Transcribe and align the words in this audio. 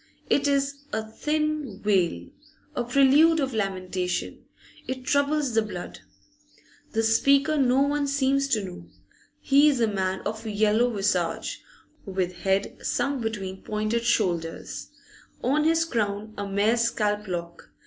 It 0.31 0.47
is 0.47 0.85
a 0.91 1.07
thin 1.07 1.83
wail, 1.83 2.27
a 2.75 2.83
prelude 2.83 3.39
of 3.39 3.53
lamentation; 3.53 4.43
it 4.87 5.03
troubles 5.05 5.53
the 5.53 5.61
blood. 5.61 5.99
The 6.93 7.03
speaker 7.03 7.55
no 7.55 7.81
one 7.83 8.07
seems 8.07 8.47
to 8.47 8.63
know; 8.65 8.87
he 9.41 9.69
is 9.69 9.79
a 9.79 9.85
man 9.87 10.21
of 10.21 10.47
yellow 10.47 10.89
visage, 10.89 11.61
with 12.03 12.37
head 12.37 12.77
sunk 12.81 13.21
between 13.21 13.61
pointed 13.61 14.03
shoulders, 14.03 14.87
on 15.43 15.65
his 15.65 15.85
crown 15.85 16.33
a 16.35 16.47
mere 16.47 16.77
scalp 16.77 17.27
lock. 17.27 17.69